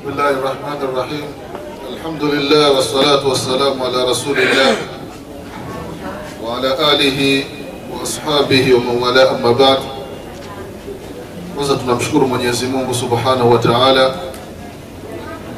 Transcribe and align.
بسم 0.00 0.08
الله 0.08 0.30
الرحمن 0.30 0.78
الرحيم 0.82 1.26
الحمد 1.92 2.22
لله 2.24 2.64
والصلاة 2.72 3.22
والسلام 3.28 3.82
على 3.82 3.98
رسول 4.10 4.38
الله 4.38 4.72
وعلى 6.44 6.70
آله 6.92 7.44
وأصحابه 7.92 8.64
ومن 8.74 8.96
والاه 9.02 9.30
أما 9.36 9.52
بعد 9.52 9.78
kwanza 11.56 11.74
tunamshukuru 11.76 12.26
Mwenyezi 12.26 12.66
Mungu 12.66 12.94
Subhanahu 12.94 13.52
wa 13.52 13.58
Ta'ala 13.58 14.14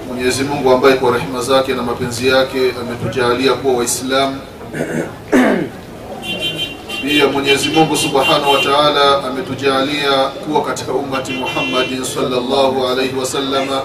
Mwenyezi 0.08 0.44
Mungu 0.44 0.70
ambaye 0.72 0.94
kwa 0.94 1.12
rehema 1.12 1.40
zake 1.42 1.74
na 1.74 1.82
mapenzi 1.82 2.28
yake 2.28 2.58
ametujalia 2.80 3.52
kuwa 3.54 3.74
Waislamu 3.74 4.36
pia 7.02 7.26
Mwenyezi 7.28 7.68
Mungu 7.68 7.96
Subhanahu 7.96 8.52
wa 8.52 8.58
Ta'ala 8.60 9.24
ametujalia 9.24 10.12
kuwa 10.46 10.62
katika 10.64 10.92
ummati 10.92 11.32
Muhammadin 11.32 12.04
sallallahu 12.04 12.86
alaihi 12.88 13.16
wasallama 13.16 13.82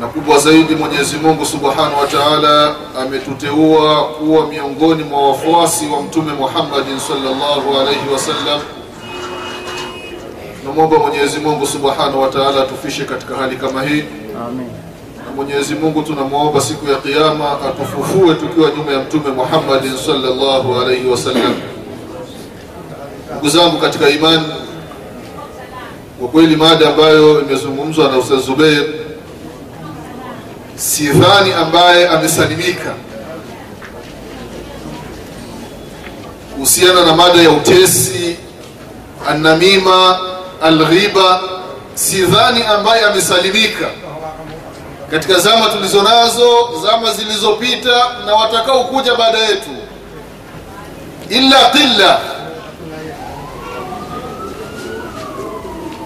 na 0.00 0.06
kubwa 0.06 0.38
zaidi 0.38 0.74
Mwenyezi 0.74 1.16
Mungu 1.16 1.46
Subhanahu 1.46 2.00
wa 2.00 2.06
Ta'ala 2.06 2.74
ametuteua 3.00 4.04
kuwa 4.04 4.46
miongoni 4.46 5.04
mwa 5.04 5.28
wafuasi 5.28 5.86
wa 5.86 6.02
Mtume 6.02 6.32
Muhammadin 6.32 6.98
sallallahu 7.00 7.78
alaihi 7.80 8.08
wasallam. 8.12 8.60
Tunamwomba 10.60 10.98
Mwenyezi 10.98 11.38
Mungu 11.38 11.66
Subhanahu 11.66 12.20
wa 12.22 12.28
Ta'ala 12.28 12.62
atufishe 12.62 13.04
katika 13.04 13.36
hali 13.36 13.56
kama 13.56 13.82
hii. 13.82 14.04
Amen. 14.48 14.66
Na 15.26 15.32
Mwenyezi 15.36 15.74
Mungu 15.74 16.02
tunamwomba 16.02 16.60
siku 16.60 16.90
ya 16.90 16.96
Kiyama 16.96 17.50
atufufue 17.68 18.34
tukiwa 18.34 18.70
nyuma 18.70 18.92
ya 18.92 18.98
Mtume 18.98 19.30
Muhammadin 19.36 19.96
sallallahu 20.06 20.74
alaihi 20.80 21.08
wasallam. 21.08 21.54
Ndugu 23.30 23.48
zangu 23.48 23.78
katika 23.78 24.08
imani, 24.08 24.42
kwa 26.18 26.28
kweli 26.28 26.56
mada 26.56 26.88
ambayo 26.88 27.40
imezungumzwa 27.40 28.08
na 28.08 28.18
Ustaz 28.18 28.40
Zubair 28.46 28.84
sidhani 30.88 31.52
ambaye 31.52 32.08
amesalimika. 32.08 32.94
Kuhusiana 36.54 37.06
na 37.06 37.16
mada 37.16 37.42
ya 37.42 37.50
utesi, 37.50 38.36
annamima, 39.28 40.18
alghiba, 40.62 41.40
sidhani 41.94 42.62
ambaye 42.62 43.04
amesalimika. 43.04 43.86
Katika 45.10 45.38
zama 45.38 45.66
tulizo 45.66 46.02
nazo, 46.02 46.70
zama 46.82 47.12
zilizopita 47.12 48.06
na 48.26 48.34
watakao 48.34 48.84
kuja 48.84 49.14
baada 49.14 49.38
yetu, 49.38 49.70
illa 51.30 51.70
qilla, 51.70 52.20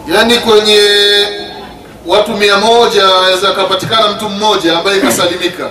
yani 0.09 0.39
kwenye 0.39 0.81
watu 2.09 2.31
mia 2.31 2.57
moja 2.57 3.05
aweza 3.09 3.49
akapatikana 3.49 4.09
mtu 4.09 4.29
mmoja 4.29 4.79
ambaye 4.79 5.01
kasalimika. 5.01 5.71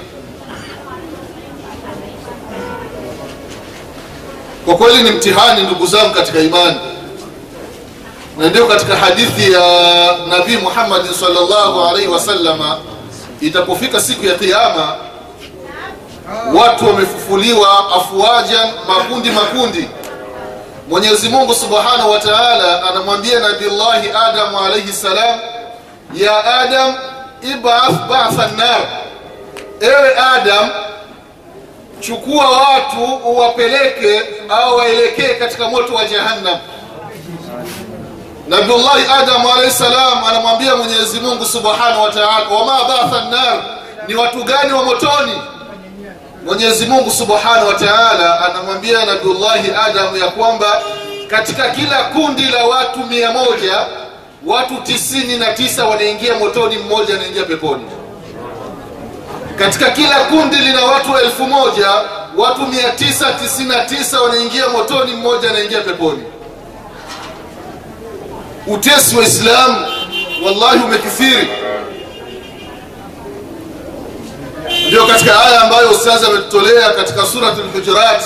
Kwa 4.66 4.76
kweli 4.76 5.04
ni 5.04 5.12
mtihani, 5.12 5.64
ndugu 5.64 5.88
zangu 5.88 6.14
katika 6.14 6.40
imani, 6.40 6.78
na 8.38 8.50
ndio 8.50 8.66
katika 8.68 8.96
hadithi 8.96 9.52
ya 9.54 9.62
Nabii 10.30 10.58
Muhammadin 10.58 11.14
sallallahu 11.14 11.82
alaihi 11.84 12.08
wasallama, 12.08 12.78
itapofika 13.42 14.02
siku 14.02 14.26
ya 14.26 14.36
Kiyama 14.36 14.96
watu 16.54 16.88
wamefufuliwa 16.88 17.96
afuajan, 17.96 18.70
makundi 18.88 19.30
makundi. 19.32 19.88
Mwenyezi 20.90 21.30
Mungu 21.30 21.54
subhanahu 21.54 22.12
wa 22.12 22.20
taala 22.20 22.90
anamwambia 22.90 23.40
Nabiullahi 23.40 24.10
Adamu 24.28 24.60
alaihi 24.60 24.94
salam 24.94 25.40
ya 26.14 26.44
Adam 26.60 26.96
ibath 27.42 28.08
ba'tha 28.10 28.48
nar, 28.58 28.82
ewe 29.82 30.18
Adam, 30.18 30.70
chukua 32.00 32.50
watu 32.50 33.04
uwapeleke 33.26 34.22
au 34.50 34.78
waelekee 34.78 35.34
katika 35.34 35.68
moto 35.70 35.96
wa 35.96 36.06
Jahannam. 36.06 36.58
Nabiullahi 38.48 39.06
Adam 39.20 39.46
alaihi 39.48 39.72
salam 39.72 40.24
anamwambia 40.24 40.76
Mwenyezi 40.76 41.20
Mungu 41.20 41.46
subhanahu 41.46 42.02
wa 42.02 42.58
wama 42.58 42.84
ba'tha 42.88 43.30
nar, 43.30 43.64
ni 44.08 44.16
watu 44.16 44.44
gani 44.44 44.74
wa 44.74 44.84
motoni? 44.84 45.42
Mwenyezi 46.46 46.86
Mungu 46.86 47.12
subhanahu 47.12 47.68
wa 47.68 47.74
ta'ala 47.74 48.46
anamwambia 48.46 49.06
Nabiullahi 49.06 49.72
Adam 49.88 50.18
ya 50.18 50.28
kwamba 50.28 50.82
katika 51.28 51.70
kila 51.70 52.04
kundi 52.04 52.44
la 52.46 52.66
watu 52.66 53.00
mia 53.00 53.32
moja 53.32 53.86
watu 54.48 54.76
tisini 54.84 55.38
na 55.38 55.54
tisa 55.54 55.86
wanaingia 55.86 56.34
motoni, 56.36 56.78
mmoja 56.78 57.14
anaingia 57.16 57.44
peponi. 57.44 57.84
Katika 59.60 59.90
kila 59.90 60.16
kundi 60.20 60.56
lina 60.56 60.86
watu 60.86 61.18
elfu 61.18 61.44
moja 61.44 61.92
watu 62.38 62.62
mia 62.62 62.90
tisa 62.90 63.34
tisini 63.34 63.70
na 63.70 63.86
tisa 63.86 64.22
wanaingia 64.22 64.68
motoni, 64.68 65.14
mmoja 65.14 65.50
anaingia 65.50 65.82
peponi. 65.82 66.24
Utesi 68.68 69.16
wa 69.18 69.24
Islamu 69.24 69.86
wallahi 70.46 70.80
umekithiri. 70.84 71.48
Ndio 74.88 75.08
katika 75.08 75.46
aya 75.46 75.62
ambayo 75.62 75.90
ustazi 75.92 76.26
ametutolea 76.26 76.90
katika 76.90 77.26
surat 77.26 77.56
Hujurat, 77.74 78.22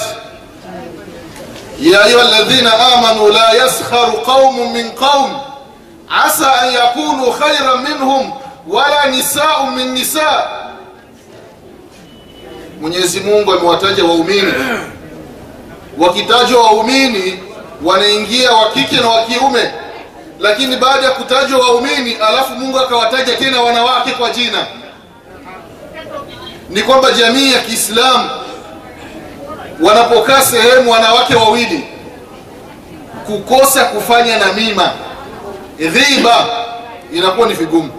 ya 1.81 2.01
ayuha 2.03 2.23
alladhina 2.25 2.73
amanu 2.93 3.27
la 3.27 3.49
yaskharu 3.53 4.11
qaumun 4.25 4.71
min 4.71 4.91
qaum 4.91 5.50
asa 6.25 6.61
an 6.61 6.73
yakunu 6.73 7.31
khairan 7.31 7.81
minhum 7.83 8.31
wala 8.67 9.05
nisau 9.11 9.71
min 9.71 9.91
nisa. 9.93 10.47
Mwenyezi 12.81 13.19
Mungu 13.19 13.53
amewataja 13.53 14.03
waumini, 14.03 14.53
wakitajwa 15.97 16.63
waumini 16.63 17.39
wanaingia 17.83 18.51
wa 18.51 18.69
kike 18.71 18.95
na 18.95 19.09
wakiume 19.09 19.71
lakini 20.39 20.75
baada 20.77 21.05
ya 21.05 21.11
kutajwa 21.11 21.59
waumini 21.59 22.13
alafu 22.13 22.55
Mungu 22.55 22.79
akawataja 22.79 23.35
tena 23.35 23.61
wanawake 23.61 24.11
kwa 24.11 24.29
jina, 24.29 24.65
ni 26.69 26.81
kwamba 26.81 27.11
jamii 27.11 27.51
ya 27.53 27.59
Kiislamu 27.59 28.29
wanapokaa 29.81 30.41
sehemu 30.41 30.91
wanawake 30.91 31.35
wawili, 31.35 31.83
kukosa 33.25 33.85
kufanya 33.85 34.37
namima 34.37 34.91
dhiba 35.87 36.47
inakuwa 37.13 37.47
ni 37.47 37.53
vigumu. 37.53 37.89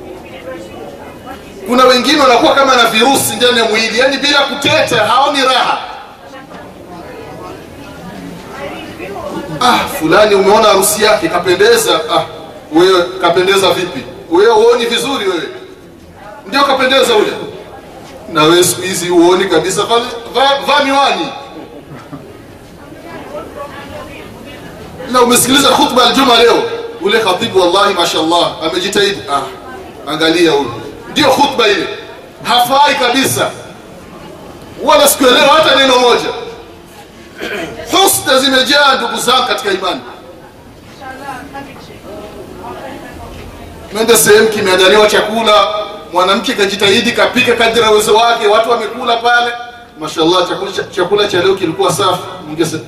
Kuna 1.67 1.85
wengine 1.85 2.21
wanakuwa 2.21 2.55
kama 2.55 2.77
na 2.77 2.87
virusi 2.87 3.33
ndani 3.37 3.59
ya 3.59 3.65
mwili, 3.65 3.99
yani 3.99 4.17
bila 4.19 4.39
kuteta 4.39 4.97
haoni 5.07 5.39
raha. 5.43 5.79
Ah, 9.61 9.79
fulani 9.99 10.35
umeona 10.35 10.69
harusi 10.69 11.03
yake 11.03 11.29
kapendeza. 11.29 12.01
Ah, 12.17 12.25
wewe 12.73 13.03
kapendeza 13.21 13.71
vipi? 13.71 14.03
Wewe 14.31 14.53
huoni 14.53 14.87
vizuri 14.87 15.29
wewe? 15.29 15.49
Ndio 16.47 16.63
kapendeza 16.65 17.15
ule. 17.15 17.33
Na 18.33 18.43
wewe 18.43 18.65
siku 18.65 18.83
hizi 18.83 19.09
huoni 19.09 19.45
kabisa, 19.45 19.83
vaa 19.83 19.99
va, 20.35 20.59
va 20.67 20.85
miwani. 20.85 21.29
Na 25.13 25.23
umesikiliza 25.23 25.69
khutba 25.69 26.05
aljuma 26.07 26.37
leo 26.37 26.63
ule 27.03 27.19
khatibu 27.21 27.61
wallahi 27.61 27.95
mashallah 27.95 28.53
amejitahidi. 28.71 29.23
Ah, 29.33 29.43
angalia 30.11 30.51
huyu, 30.51 30.73
ndio 31.11 31.29
khutba 31.29 31.69
ile, 31.69 31.89
hafai 32.43 32.95
kabisa, 32.95 33.51
wala 34.83 35.09
sikuelewa 35.09 35.47
hata 35.49 35.77
neno 35.77 35.99
moja. 35.99 36.29
Husda 37.93 38.39
zimejaa 38.39 38.95
ndugu 38.97 39.17
zangu 39.21 39.47
katika 39.47 39.71
imani. 39.73 40.01
Mende 43.93 44.17
sehemu 44.17 44.49
kimeandaliwa 44.49 45.07
chakula, 45.07 45.67
mwanamke 46.13 46.53
kajitahidi, 46.55 47.13
kapika 47.13 47.53
kadri 47.55 47.83
ya 47.83 47.91
uwezo 47.91 48.15
wake, 48.15 48.47
watu 48.47 48.71
wamekula 48.71 49.17
pale, 49.17 49.53
mashallah. 50.01 50.49
Chakula, 50.49 50.73
chakula 50.97 51.29
cha 51.29 51.41
leo 51.43 51.55
kilikuwa 51.55 51.93
safi. 51.93 52.23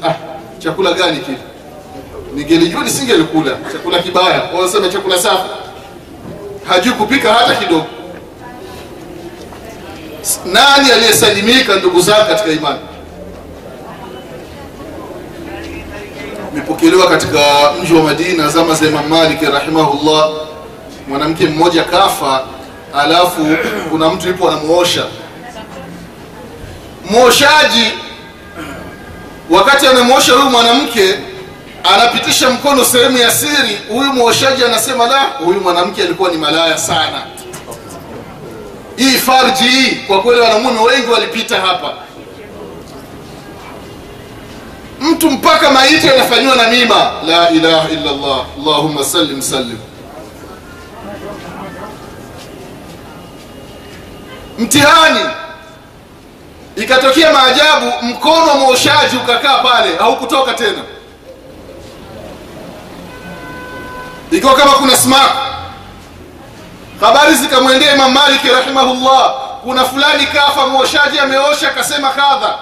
Ah, 0.08 0.14
chakula 0.58 0.92
gani 0.92 1.20
kile? 1.20 1.38
Ningelijua 2.34 2.84
nisingelikula 2.84 3.50
chakula 3.72 3.98
kibaya. 3.98 4.42
Wanasema 4.56 4.88
chakula 4.88 5.18
safi, 5.18 5.48
hajui 6.68 6.92
kupika 6.92 7.32
hata 7.34 7.54
kidogo. 7.54 7.86
Nani 10.52 10.90
aliyesalimika 10.90 11.76
ndugu 11.76 12.00
zangu 12.00 12.26
katika 12.28 12.50
imani? 12.50 12.78
Imepokelewa 16.52 17.08
katika 17.08 17.40
mji 17.82 17.94
wa 17.94 18.02
Madina 18.02 18.48
zama 18.48 18.74
za 18.74 18.86
Imam 18.86 19.08
Malik 19.08 19.42
rahimahullah, 19.42 20.30
mwanamke 21.08 21.46
mmoja 21.46 21.84
kafa, 21.84 22.44
alafu 22.94 23.46
kuna 23.90 24.08
mtu 24.10 24.28
yupo 24.28 24.48
anamuosha. 24.50 25.04
Mwoshaji 27.10 27.92
wakati 29.50 29.86
anamuosha 29.86 30.32
huyu 30.32 30.50
mwanamke 30.50 31.14
anapitisha 31.84 32.50
mkono 32.50 32.84
sehemu 32.84 33.18
ya 33.18 33.30
siri, 33.30 33.80
huyu 33.88 34.12
mwoshaji 34.12 34.64
anasema 34.64 35.06
la, 35.06 35.20
huyu 35.22 35.60
mwanamke 35.60 36.02
alikuwa 36.02 36.30
ni 36.30 36.36
malaya 36.36 36.78
sana, 36.78 37.22
hii 38.96 39.18
farji 39.18 39.64
hii 39.64 39.90
kwa 40.06 40.22
kweli 40.22 40.40
wanamume 40.40 40.80
wengi 40.80 41.06
walipita 41.10 41.60
hapa. 41.60 41.92
Mtu 45.00 45.30
mpaka 45.30 45.70
maiti 45.70 46.10
anafanyiwa 46.10 46.56
na 46.56 46.68
mima. 46.70 47.12
La 47.26 47.50
ilaha 47.50 47.88
illa 47.88 48.10
allah 48.10 48.44
allahumma 48.60 49.04
sallim 49.04 49.42
sallim. 49.42 49.78
Mtihani. 54.58 55.20
Ikatokea 56.76 57.32
maajabu 57.32 57.92
mkono 58.02 58.54
mwoshaji 58.54 59.16
ukakaa 59.16 59.58
pale 59.58 59.96
haukutoka 59.96 60.54
tena 60.54 60.82
ikiwa 64.30 64.54
kama 64.54 64.72
kuna 64.72 64.96
smak 64.96 65.30
habari 67.00 67.34
zikamwendea 67.34 67.94
imam 67.94 68.12
maliki 68.12 68.48
rahimahullah 68.48 69.34
kuna 69.62 69.84
fulani 69.84 70.26
kafa 70.26 70.66
mwoshaji 70.66 71.18
ameosha 71.18 71.68
akasema 71.70 72.08
kadha 72.10 72.58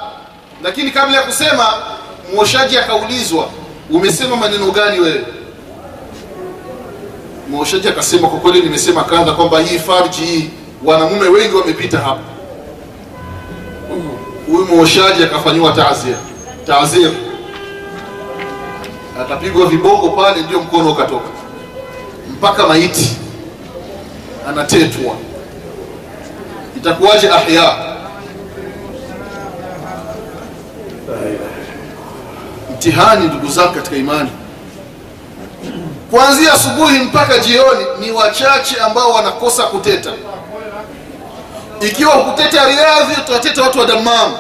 lakini 0.63 0.91
kabla 0.91 1.17
ya 1.17 1.23
kusema 1.23 1.67
mwoshaji 2.35 2.79
akaulizwa 2.79 3.47
umesema 3.91 4.37
maneno 4.37 4.71
gani 4.71 5.01
wewe? 5.01 5.25
Mwoshaji 7.49 7.89
akasema 7.89 8.29
kwa 8.29 8.39
kweli 8.41 8.61
nimesema 8.61 9.05
kadha 9.05 9.33
kwamba 9.33 9.61
hii 9.61 9.79
farji 9.79 10.23
hii 10.25 10.51
wanamume 10.85 11.29
wengi 11.29 11.55
wamepita 11.55 11.99
hapa. 11.99 12.21
Huyu 14.47 14.67
mwoshaji 14.67 15.25
akafanyiwa 15.25 15.73
tazir 15.73 16.17
taazir. 16.67 17.11
Akapigwa 19.21 19.67
viboko 19.67 20.09
pale 20.09 20.43
ndio 20.43 20.61
mkono 20.61 20.91
ukatoka 20.93 21.29
mpaka 22.43 22.67
maiti 22.67 23.17
anatetwa. 24.49 25.15
Itakuwaje 26.77 27.29
ahya? 27.31 27.77
Mtihani 32.75 33.27
ndugu 33.27 33.49
zangu 33.49 33.73
katika 33.75 33.97
imani. 33.97 34.31
Kuanzia 36.11 36.53
asubuhi 36.53 36.99
mpaka 36.99 37.39
jioni 37.39 37.85
ni 38.01 38.11
wachache 38.11 38.81
ambao 38.81 39.13
wanakosa 39.13 39.63
kuteta. 39.63 40.13
Ikiwa 41.81 42.15
hukuteta 42.15 42.65
riadhi 42.67 43.21
utateta 43.27 43.63
watu 43.63 43.79
wa 43.79 43.85
Damamu. 43.87 44.37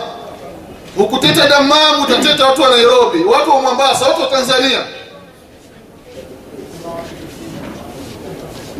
hukuteta 0.96 1.48
Damamu, 1.48 2.02
utateta 2.02 2.46
watu 2.46 2.62
wa 2.62 2.68
nairobi 2.70 3.24
watu 3.24 3.50
wa 3.50 3.62
mombasa 3.62 4.06
watu 4.08 4.20
wa 4.20 4.26
tanzania 4.26 4.78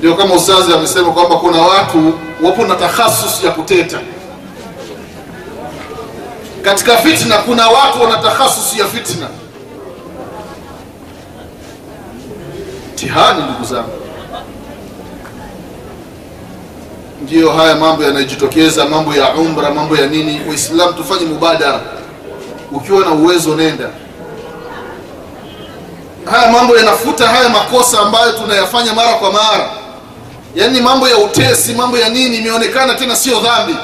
ndio 0.02 0.14
kama 0.16 0.34
ustazi 0.34 0.72
amesema 0.74 1.12
kwamba 1.12 1.36
kuna 1.36 1.62
watu 1.62 2.12
wapo 2.42 2.64
na 2.66 2.74
takhasus 2.74 3.44
ya 3.44 3.50
kuteta. 3.50 3.98
Katika 6.62 6.96
fitna 6.96 7.38
kuna 7.38 7.68
watu 7.68 8.02
wana 8.02 8.16
takhasus 8.16 8.78
ya 8.78 8.86
fitna. 8.86 9.26
Mtihani 12.92 13.42
ndugu 13.42 13.64
zangu. 13.64 13.90
Ndiyo 17.22 17.52
haya 17.52 17.74
mambo 17.76 18.02
yanayojitokeza 18.04 18.84
mambo 18.84 19.14
ya 19.14 19.34
umra 19.34 19.70
mambo 19.70 19.96
ya 19.96 20.06
nini. 20.06 20.40
Waislamu 20.48 20.92
tufanye 20.92 21.26
mubadara. 21.26 21.80
Ukiwa 22.72 23.00
na 23.00 23.10
uwezo 23.10 23.54
nenda. 23.56 23.88
Haya 26.30 26.52
mambo 26.52 26.76
yanafuta 26.76 27.28
haya 27.28 27.48
makosa 27.48 28.00
ambayo 28.00 28.32
tunayafanya 28.32 28.94
mara 28.94 29.14
kwa 29.14 29.32
mara 29.32 29.81
yaani 30.54 30.80
mambo 30.80 31.08
ya 31.08 31.16
utesi 31.18 31.74
mambo 31.74 31.98
ya 31.98 32.08
nini 32.08 32.36
imeonekana 32.36 32.94
tena 32.94 33.16
sio 33.16 33.40
dhambi. 33.40 33.76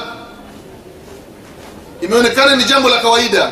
Imeonekana 2.01 2.55
ni 2.55 2.63
jambo 2.63 2.89
la 2.89 2.97
kawaida. 2.97 3.51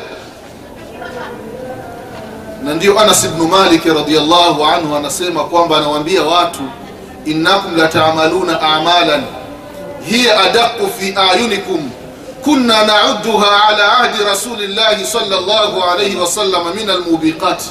Na 2.63 2.73
ndio 2.73 2.99
anas 2.99 3.27
bnu 3.27 3.47
malik 3.47 3.85
radiallahu 3.85 4.65
anhu 4.65 4.95
anasema 4.95 5.43
kwamba 5.43 5.77
anawaambia 5.77 6.23
watu 6.23 6.61
innakum 7.25 7.77
lataamaluna 7.77 8.61
amalan 8.61 9.23
hiya 10.05 10.39
adaqu 10.41 10.87
fi 10.99 11.15
ayunikum. 11.31 11.89
Kunna 12.43 12.85
nauduha 12.85 13.67
ala 13.67 13.97
ahdi 13.97 14.23
rasulillahi 14.23 15.05
sallallahu 15.05 15.83
alayhi 15.83 16.15
wasallam 16.15 16.75
min 16.75 16.89
almubiqat. 16.89 17.61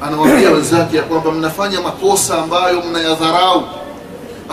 Anawaambia 0.00 0.50
wenzake 0.50 0.96
ya 0.96 1.02
kwamba 1.02 1.32
mnafanya 1.32 1.80
makosa 1.80 2.38
ambayo 2.38 2.82
mnayadharau 2.82 3.62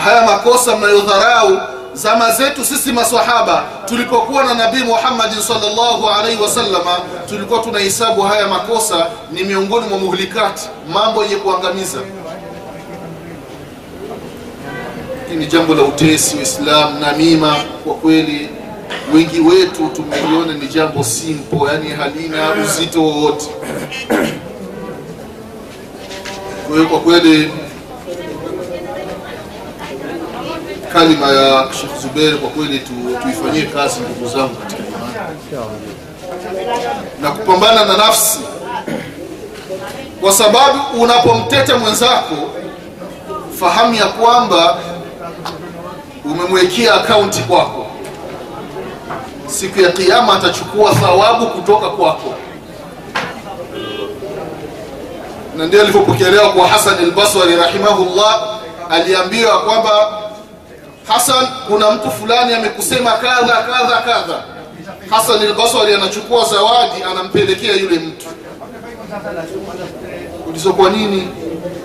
haya 0.03 0.21
makosa 0.25 0.75
mnayodharau 0.77 1.59
zama 1.93 2.31
zetu 2.31 2.65
sisi 2.65 2.91
maswahaba 2.91 3.63
tulipokuwa 3.85 4.43
na 4.43 4.53
nabii 4.53 4.83
muhammadin 4.83 5.41
salllahu 5.41 6.09
alaihi 6.09 6.41
wasallama 6.41 6.97
tulikuwa 7.29 7.59
tunahesabu 7.59 8.21
haya 8.21 8.47
makosa 8.47 9.07
ni 9.31 9.43
miongoni 9.43 9.87
mwa 9.87 9.97
muhlikati 9.99 10.69
mambo 10.93 11.23
yenye 11.23 11.35
kuangamiza. 11.35 11.97
Hii 15.29 15.35
ni 15.35 15.45
jambo 15.45 15.75
la 15.75 15.83
utesi 15.83 16.37
Uislamu 16.37 16.99
na 16.99 17.13
mima. 17.13 17.55
Kwa 17.85 17.93
kweli 17.95 18.49
wengi 19.13 19.39
wetu 19.39 19.87
tumeliona 19.95 20.53
ni 20.53 20.67
jambo 20.67 21.03
simple 21.03 21.59
yani 21.73 21.89
halina 21.89 22.51
uzito 22.65 23.03
wowote. 23.03 23.45
Kwa 26.67 26.75
hiyo 26.77 26.89
kwa 26.89 26.99
kweli 26.99 27.51
kalima 30.93 31.27
ya 31.27 31.67
Sheikh 31.73 32.01
Zuberi 32.01 32.37
kwa 32.37 32.49
kweli 32.49 32.79
tu, 32.79 32.91
tuifanyie 33.23 33.65
kazi 33.65 33.99
ndugu 33.99 34.27
zangu 34.29 34.55
katika 34.55 34.83
imani. 34.83 35.13
Na 37.21 37.31
kupambana 37.31 37.85
na 37.85 37.97
nafsi, 37.97 38.39
kwa 40.21 40.31
sababu 40.31 40.79
unapomteta 41.01 41.77
mwenzako 41.77 42.35
fahamu 43.59 43.93
ya 43.93 44.05
kwamba 44.05 44.77
umemwekea 46.25 46.93
akaunti 46.93 47.39
kwako. 47.41 47.85
Siku 49.47 49.81
ya 49.81 49.91
Kiyama 49.91 50.33
atachukua 50.33 50.91
thawabu 50.95 51.47
kutoka 51.47 51.89
kwako, 51.89 52.33
na 55.57 55.65
ndio 55.65 55.81
alivyopokelewa 55.81 56.49
kwa 56.49 56.67
Hasan 56.67 56.97
al-Basri 56.99 57.55
rahimahullah, 57.55 58.59
aliambiwa 58.89 59.59
kwamba 59.61 60.21
Hasan, 61.07 61.47
kuna 61.67 61.91
mtu 61.91 62.11
fulani 62.11 62.53
amekusema 62.53 63.11
kadha 63.11 63.53
kadha 63.55 64.01
kadha. 64.01 64.43
Hasan 65.09 65.39
al-Basri 65.41 65.93
anachukua 65.93 66.45
zawadi 66.45 67.03
anampelekea 67.11 67.73
yule 67.75 67.99
mtu. 67.99 68.25
Ulizo, 70.47 70.73
kwa 70.73 70.89
nini 70.89 71.27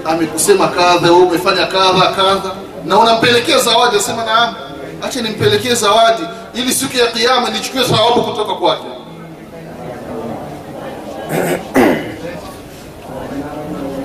amekusema 0.04 0.68
kadha, 0.68 1.10
wewe 1.12 1.22
umefanya 1.22 1.66
kadha 1.66 2.06
kadha, 2.16 2.50
na 2.84 2.98
unampelekea 2.98 3.58
zawadi? 3.58 3.96
Asema 3.96 4.24
naam, 4.24 4.54
acha 5.02 5.22
nimpelekee 5.22 5.74
zawadi 5.74 6.22
ili 6.54 6.72
siku 6.74 6.96
ya 6.96 7.06
Kiyama 7.06 7.50
nichukue 7.50 7.84
thawabu 7.84 8.22
kutoka 8.22 8.54
kwake. 8.54 8.84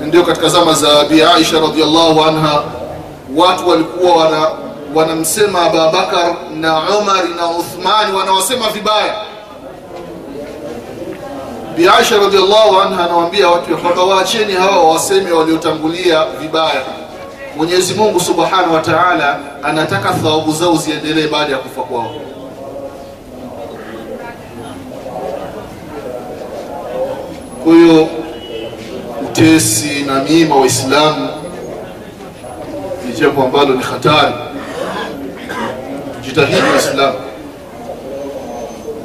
Ndio 0.07 0.23
katika 0.23 0.49
zama 0.49 0.73
za 0.73 1.03
Bi 1.05 1.23
Aisha 1.23 1.57
anha 2.27 2.63
watu 3.35 3.69
walikuwa 3.69 4.15
wana 4.15 4.66
wanamsema 4.97 5.61
Abubakar 5.61 6.35
na 6.59 6.79
Umar 6.99 7.29
na 7.37 7.47
Uthmani, 7.49 8.17
wanawasema 8.17 8.69
vibaya. 8.69 9.15
Bi 11.77 11.87
Aisha 11.87 12.17
radhiallahu 12.17 12.79
anha 12.81 13.03
anawaambia 13.05 13.49
watu 13.49 13.71
ya 13.71 14.03
waacheni 14.03 14.53
hawa 14.53 14.91
waseme 14.93 15.31
waliotangulia 15.31 16.25
vibaya. 16.41 16.81
Mwenyezi 17.57 17.93
Mungu 17.93 18.19
subhanahu 18.19 18.73
wa 18.73 18.81
taala 18.81 19.39
anataka 19.63 20.13
thawabu 20.13 20.51
zao 20.51 20.75
ziendelee 20.75 21.27
baada 21.27 21.51
ya 21.51 21.57
kufa 21.57 21.81
kwao. 21.81 22.11
Kwa 27.63 27.73
hiyo 27.73 28.07
utesi 29.25 30.03
na 30.03 30.23
mima 30.23 30.55
Waislamu 30.55 31.29
ni 33.07 33.13
jambo 33.13 33.43
ambalo 33.43 33.75
ni 33.75 33.83
hatari. 33.83 34.46
Jitahidi 36.37 36.69
Waislamu. 36.71 37.19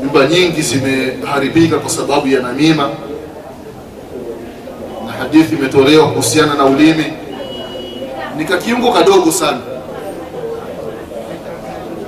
Nyumba 0.03 0.27
nyingi 0.27 0.63
zimeharibika 0.63 1.79
kwa 1.79 1.91
sababu 1.91 2.29
ya 2.29 2.41
namima, 2.41 2.91
na 5.07 5.13
hadithi 5.13 5.55
imetolewa 5.55 6.09
kuhusiana 6.09 6.55
na 6.55 6.65
ulimi, 6.65 7.05
ni 8.37 8.45
kakiungo 8.45 8.93
kadogo 8.93 9.33
sana, 9.33 9.59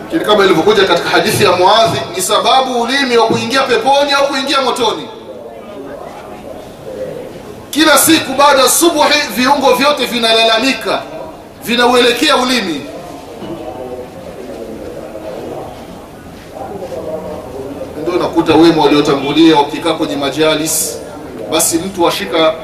lakini 0.05 0.25
kama 0.25 0.45
ilivyokuja 0.45 0.85
katika 0.85 1.09
hadithi 1.09 1.45
ya 1.45 1.53
Muadhi, 1.53 2.01
ni 2.17 2.23
sababu 2.23 2.81
ulimi 2.83 3.17
wa 3.17 3.27
kuingia 3.27 3.63
peponi 3.63 4.13
au 4.13 4.27
kuingia 4.27 4.63
motoni. 4.63 5.09
Kila 7.71 7.99
siku 7.99 8.33
baada 8.33 8.63
ya 8.63 8.69
subuhi, 8.69 9.21
viungo 9.37 9.75
vyote 9.75 10.07
vinalalamika, 10.07 11.03
vinauelekea 11.65 12.37
ulimi 12.37 12.94
utakuta 18.45 18.55
wema 18.69 18.83
waliotangulia 18.83 19.57
wakikaa 19.57 19.95
kwenye 19.95 20.17
majalis, 20.17 20.99
basi 21.51 21.79
mtu 21.79 22.09
ashika 22.09 22.55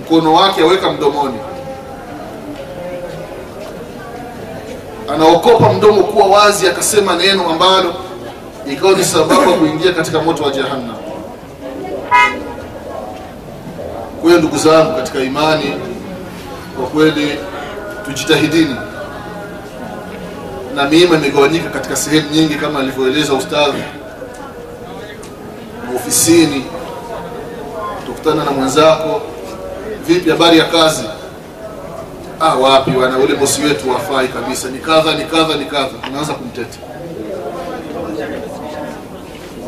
mkono 0.00 0.34
wake 0.34 0.60
aweka 0.62 0.92
mdomoni, 0.92 1.38
anaokopa 5.14 5.72
mdomo 5.72 6.02
kuwa 6.02 6.26
wazi, 6.26 6.68
akasema 6.68 7.16
neno 7.16 7.50
ambalo 7.50 7.94
ikawa 8.72 8.92
ni 8.92 9.04
sababu 9.04 9.50
ya 9.50 9.56
kuingia 9.56 9.92
katika 9.92 10.20
moto 10.22 10.42
wa 10.44 10.50
Jahannam. 10.50 10.96
Kwa 14.20 14.28
hiyo 14.30 14.38
ndugu 14.38 14.58
zangu 14.58 14.96
katika 14.96 15.18
imani, 15.20 15.72
kwa 16.76 16.86
kweli 16.86 17.38
tujitahidini, 18.04 18.76
na 20.74 20.84
miima 20.88 21.16
imegawanyika 21.16 21.70
katika 21.70 21.96
sehemu 21.96 22.30
nyingi 22.30 22.54
kama 22.54 22.80
alivyoeleza 22.80 23.34
ustadhi. 23.34 23.82
Ofisini 25.96 26.64
tukutana 28.06 28.44
na 28.44 28.50
mwenzako, 28.50 29.20
vipi, 30.06 30.30
habari 30.30 30.58
ya 30.58 30.64
kazi? 30.64 31.04
Ah, 32.40 32.54
wapi 32.54 32.90
wana 32.90 33.18
ule 33.18 33.34
bosi 33.34 33.62
wetu 33.62 33.90
wafai 33.90 34.28
kabisa, 34.28 34.68
ni 34.68 34.78
kadha 34.78 35.14
ni 35.14 35.24
kadha 35.24 35.54
ni 35.54 35.64
kadha, 35.64 35.90
unaanza 36.10 36.32
kumteta, 36.34 36.78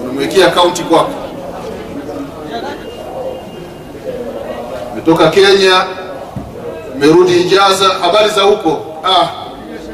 unamwekea 0.03 0.47
akaunti 0.47 0.83
kwako. 0.83 1.11
Umetoka 4.93 5.31
Kenya, 5.31 5.85
umerudi 6.95 7.41
Ijaza, 7.41 7.89
habari 7.89 8.29
za 8.31 8.43
huko? 8.43 8.81
Ah, 9.05 9.29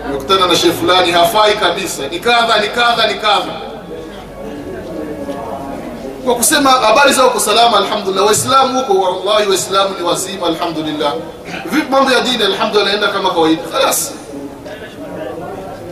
nimekutana 0.06 0.46
na 0.46 0.56
shehe 0.56 0.72
fulani. 0.72 1.12
Hafai 1.12 1.54
kabisa, 1.54 2.08
ni 2.08 2.18
kadha 2.20 2.60
ni 2.60 2.68
kadha 2.68 3.06
ni 3.08 3.14
kadha. 3.14 3.52
Kwa 6.24 6.34
kusema 6.34 6.70
habari 6.70 7.12
za 7.12 7.22
huko 7.22 7.40
salama, 7.40 7.76
alhamdulillah. 7.78 8.26
Waislamu 8.26 8.80
huko, 8.80 9.00
wallahi 9.00 9.48
Waislamu 9.48 9.94
ni 9.98 10.04
wazima, 10.06 10.46
alhamdulillah. 10.46 11.12
Vipi 11.70 11.90
mambo 11.90 12.10
ya 12.12 12.20
dini? 12.20 12.44
Alhamdulillah, 12.44 12.92
naenda 12.92 13.08
kama 13.08 13.30
kawaida, 13.30 13.62
khalas. 13.62 14.12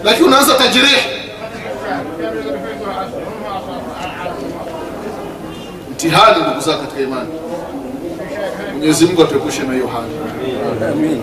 Lakini 0.05 0.27
unaanza 0.27 0.55
tajrih, 0.55 0.99
mtihani 5.91 6.43
ndugu 6.43 6.61
zako 6.61 6.81
katika 6.81 7.01
imani. 7.01 7.29
Mwenyezi 8.73 9.07
Mungu 9.07 9.23
atuepushe 9.23 9.63
na 9.63 9.73
hiyo 9.75 9.87
hali. 9.87 11.23